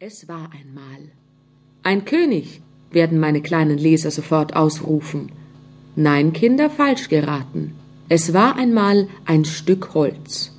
[0.00, 1.10] Es war einmal.
[1.82, 2.60] Ein König,
[2.92, 5.32] werden meine kleinen Leser sofort ausrufen.
[5.96, 7.72] Nein, Kinder, falsch geraten.
[8.08, 10.52] Es war einmal ein Stück Holz.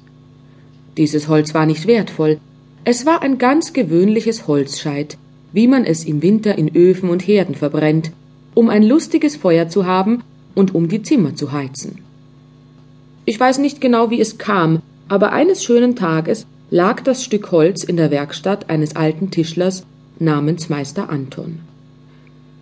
[0.97, 2.37] Dieses Holz war nicht wertvoll.
[2.83, 5.17] Es war ein ganz gewöhnliches Holzscheit,
[5.53, 8.11] wie man es im Winter in Öfen und Herden verbrennt,
[8.55, 10.21] um ein lustiges Feuer zu haben
[10.53, 11.99] und um die Zimmer zu heizen.
[13.23, 17.83] Ich weiß nicht genau, wie es kam, aber eines schönen Tages lag das Stück Holz
[17.83, 19.83] in der Werkstatt eines alten Tischlers
[20.19, 21.59] namens Meister Anton.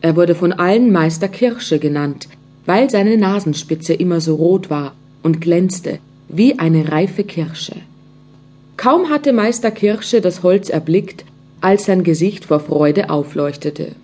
[0.01, 2.27] Er wurde von allen Meister Kirsche genannt,
[2.65, 5.99] weil seine Nasenspitze immer so rot war und glänzte
[6.29, 7.75] wie eine reife Kirsche.
[8.75, 11.25] Kaum hatte Meister Kirsche das Holz erblickt,
[11.61, 13.95] als sein Gesicht vor Freude aufleuchtete.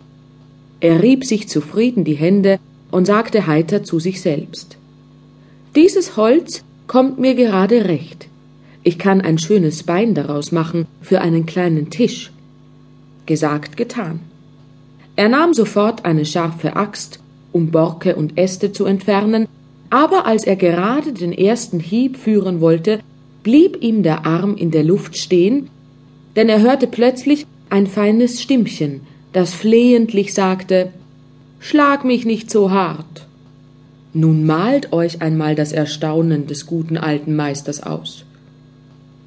[0.80, 2.60] Er rieb sich zufrieden die Hände
[2.92, 4.78] und sagte heiter zu sich selbst
[5.76, 8.28] Dieses Holz kommt mir gerade recht.
[8.84, 12.32] Ich kann ein schönes Bein daraus machen für einen kleinen Tisch.
[13.26, 14.20] Gesagt, getan.
[15.16, 17.20] Er nahm sofort eine scharfe Axt,
[17.52, 19.48] um Borke und Äste zu entfernen,
[19.90, 23.00] aber als er gerade den ersten Hieb führen wollte,
[23.44, 25.70] blieb ihm der Arm in der Luft stehen,
[26.36, 30.92] denn er hörte plötzlich ein feines Stimmchen, das flehentlich sagte
[31.60, 33.26] Schlag mich nicht so hart.
[34.14, 38.26] Nun malt euch einmal das Erstaunen des guten alten Meisters aus.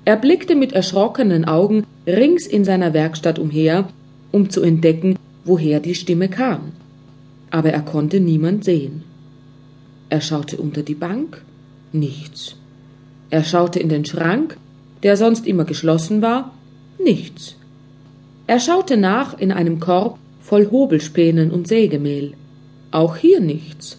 [0.06, 3.88] Er blickte mit erschrockenen Augen rings in seiner Werkstatt umher,
[4.30, 6.72] um zu entdecken, woher die Stimme kam.
[7.50, 9.02] Aber er konnte niemand sehen.
[10.08, 11.42] Er schaute unter die Bank,
[11.90, 12.54] nichts.
[13.30, 14.56] Er schaute in den Schrank,
[15.02, 16.54] der sonst immer geschlossen war,
[17.02, 17.56] nichts.
[18.46, 22.34] Er schaute nach in einem Korb voll Hobelspänen und Sägemehl.
[22.92, 23.98] Auch hier nichts.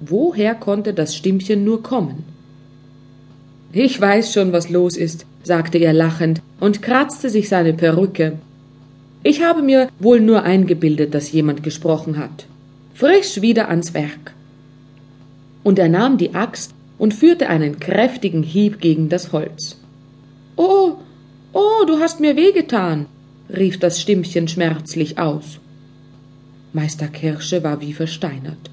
[0.00, 2.29] Woher konnte das Stimmchen nur kommen?
[3.72, 8.38] Ich weiß schon, was los ist, sagte er lachend und kratzte sich seine Perücke.
[9.22, 12.46] Ich habe mir wohl nur eingebildet, dass jemand gesprochen hat.
[12.94, 14.34] Frisch wieder ans Werk.
[15.62, 19.76] Und er nahm die Axt und führte einen kräftigen Hieb gegen das Holz.
[20.56, 20.96] Oh,
[21.52, 23.06] oh, du hast mir wehgetan,
[23.54, 25.60] rief das Stimmchen schmerzlich aus.
[26.72, 28.70] Meister Kirsche war wie versteinert.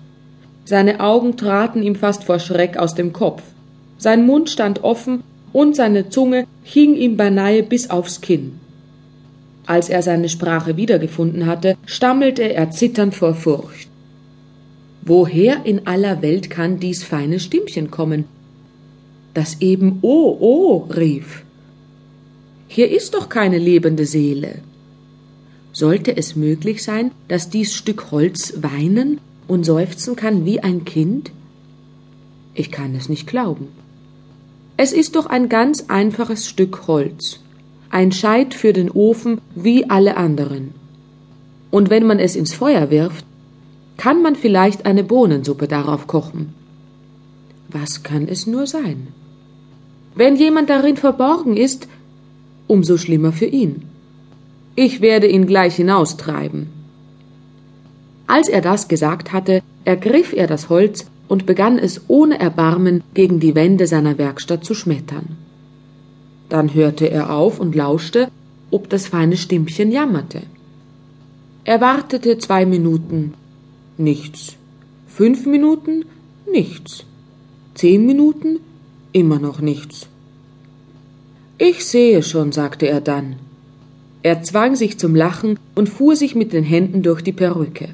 [0.66, 3.44] Seine Augen traten ihm fast vor Schreck aus dem Kopf.
[3.98, 8.60] Sein Mund stand offen und seine Zunge hing ihm beinahe bis aufs Kinn.
[9.66, 13.90] Als er seine Sprache wiedergefunden hatte, stammelte er zitternd vor Furcht.
[15.02, 18.26] Woher in aller Welt kann dies feine Stimmchen kommen,
[19.34, 21.44] das eben Oh, oh rief?
[22.68, 24.60] Hier ist doch keine lebende Seele.
[25.72, 31.32] Sollte es möglich sein, dass dies Stück Holz weinen und seufzen kann wie ein Kind?
[32.54, 33.68] Ich kann es nicht glauben.
[34.80, 37.40] Es ist doch ein ganz einfaches Stück Holz,
[37.90, 40.76] ein Scheit für den Ofen wie alle anderen.
[41.72, 43.26] Und wenn man es ins Feuer wirft,
[43.98, 46.54] kann man vielleicht eine Bohnensuppe darauf kochen.
[47.70, 49.08] Was kann es nur sein?
[50.14, 51.88] Wenn jemand darin verborgen ist,
[52.68, 53.82] umso schlimmer für ihn.
[54.76, 56.68] Ich werde ihn gleich hinaustreiben.
[58.28, 63.40] Als er das gesagt hatte, ergriff er das Holz und begann es ohne Erbarmen gegen
[63.40, 65.38] die Wände seiner Werkstatt zu schmettern.
[66.50, 68.30] Dann hörte er auf und lauschte,
[68.72, 70.44] ob das feine Stimmchen jammerte.
[71.64, 73.34] Er wartete zwei Minuten,
[73.98, 74.56] nichts.
[75.08, 76.06] Fünf Minuten,
[76.50, 77.04] nichts.
[77.74, 78.60] Zehn Minuten,
[79.12, 80.08] immer noch nichts.
[81.58, 83.36] Ich sehe schon, sagte er dann.
[84.24, 87.90] Er zwang sich zum Lachen und fuhr sich mit den Händen durch die Perücke.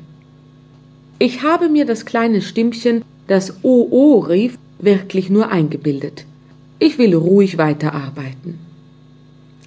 [1.18, 6.25] Ich habe mir das kleine Stimmchen das OO rief, wirklich nur eingebildet.
[6.79, 8.59] Ich will ruhig weiterarbeiten.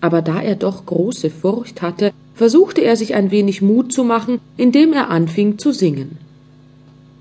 [0.00, 4.40] Aber da er doch große Furcht hatte, versuchte er sich ein wenig Mut zu machen,
[4.56, 6.18] indem er anfing zu singen.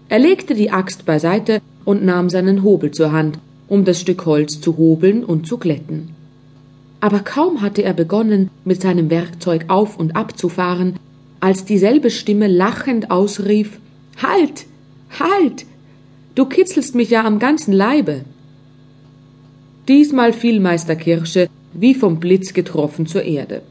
[0.10, 4.60] Er legte die Axt beiseite und nahm seinen Hobel zur Hand, um das Stück Holz
[4.60, 6.10] zu hobeln und zu glätten.
[7.00, 10.98] Aber kaum hatte er begonnen, mit seinem Werkzeug auf und ab zu fahren,
[11.40, 13.80] als dieselbe Stimme lachend ausrief
[14.22, 14.66] Halt.
[15.20, 15.66] Halt.
[16.36, 18.22] Du kitzelst mich ja am ganzen Leibe.
[19.88, 23.62] Diesmal fiel Meister Kirsche wie vom Blitz getroffen zur Erde.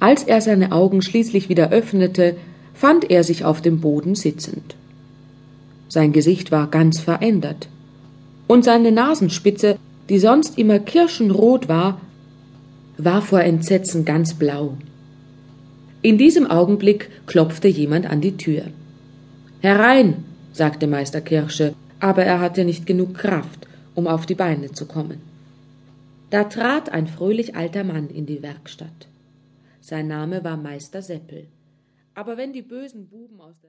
[0.00, 2.36] Als er seine Augen schließlich wieder öffnete,
[2.74, 4.74] fand er sich auf dem Boden sitzend.
[5.88, 7.68] Sein Gesicht war ganz verändert,
[8.46, 9.78] und seine Nasenspitze,
[10.08, 12.00] die sonst immer kirschenrot war,
[12.98, 14.76] war vor Entsetzen ganz blau.
[16.02, 18.64] In diesem Augenblick klopfte jemand an die Tür.
[19.60, 20.24] Herein,
[20.54, 25.20] sagte Meister Kirsche, aber er hatte nicht genug Kraft, um auf die Beine zu kommen.
[26.30, 29.08] Da trat ein fröhlich alter Mann in die Werkstatt.
[29.80, 31.48] Sein Name war Meister Seppel.
[32.14, 33.62] Aber wenn die bösen Buben aus der